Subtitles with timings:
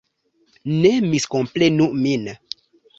[0.79, 2.29] Ne miskomprenu min.